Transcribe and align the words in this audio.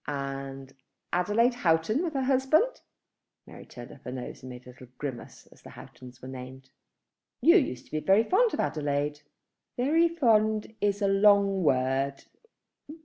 "And 0.07 0.73
Adelaide 1.13 1.53
Houghton 1.53 2.01
with 2.03 2.15
her 2.15 2.23
husband." 2.23 2.81
Mary 3.45 3.67
turned 3.67 3.91
up 3.91 4.01
her 4.03 4.11
nose 4.11 4.41
and 4.41 4.49
made 4.49 4.65
a 4.65 4.73
grimace 4.97 5.45
as 5.51 5.61
the 5.61 5.69
Houghtons 5.69 6.23
were 6.23 6.27
named. 6.27 6.71
"You 7.39 7.57
used 7.57 7.85
to 7.85 7.91
be 7.91 7.99
very 7.99 8.23
fond 8.23 8.51
of 8.55 8.59
Adelaide." 8.59 9.21
"Very 9.77 10.09
fond 10.09 10.73
is 10.81 11.03
a 11.03 11.07
long 11.07 11.61
word. 11.61 12.23